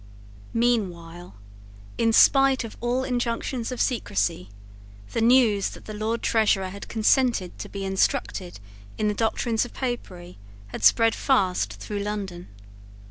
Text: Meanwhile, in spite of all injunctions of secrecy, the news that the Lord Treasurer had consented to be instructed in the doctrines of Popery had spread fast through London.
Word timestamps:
Meanwhile, 0.55 1.35
in 1.99 2.11
spite 2.11 2.63
of 2.63 2.75
all 2.81 3.03
injunctions 3.03 3.71
of 3.71 3.79
secrecy, 3.79 4.49
the 5.11 5.21
news 5.21 5.69
that 5.69 5.85
the 5.85 5.93
Lord 5.93 6.23
Treasurer 6.23 6.69
had 6.69 6.87
consented 6.87 7.55
to 7.59 7.69
be 7.69 7.85
instructed 7.85 8.59
in 8.97 9.09
the 9.09 9.13
doctrines 9.13 9.63
of 9.63 9.75
Popery 9.75 10.39
had 10.69 10.83
spread 10.83 11.13
fast 11.13 11.73
through 11.73 11.99
London. 11.99 12.47